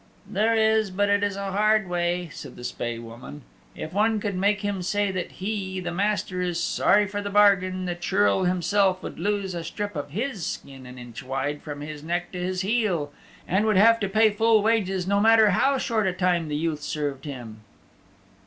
"There 0.27 0.55
is, 0.55 0.89
but 0.89 1.09
it 1.09 1.23
is 1.23 1.35
a 1.35 1.51
hard 1.51 1.87
way," 1.87 2.27
said 2.31 2.55
the 2.55 2.63
Spae 2.63 2.97
Woman. 2.97 3.43
"If 3.75 3.93
one 3.93 4.19
could 4.19 4.33
make 4.33 4.61
him 4.61 4.81
say 4.81 5.11
that 5.11 5.33
he, 5.33 5.79
the 5.79 5.91
master, 5.91 6.41
is 6.41 6.59
sorry 6.59 7.05
for 7.05 7.21
the 7.21 7.29
bargain, 7.29 7.85
the 7.85 7.93
Churl 7.93 8.45
himself 8.45 9.03
would 9.03 9.19
lose 9.19 9.53
a 9.53 9.63
strip 9.63 9.95
of 9.95 10.09
his 10.09 10.43
skin 10.43 10.87
an 10.87 10.97
inch 10.97 11.21
wide 11.21 11.61
from 11.61 11.81
his 11.81 12.01
neck 12.03 12.31
to 12.31 12.39
his 12.39 12.61
heel, 12.61 13.11
and 13.47 13.63
would 13.67 13.77
have 13.77 13.99
to 13.99 14.09
pay 14.09 14.31
full 14.31 14.63
wages 14.63 15.05
no 15.07 15.19
matter 15.19 15.51
how 15.51 15.77
short 15.77 16.07
a 16.07 16.13
time 16.13 16.47
the 16.47 16.55
youth 16.55 16.81
served 16.81 17.25
him." 17.25 17.61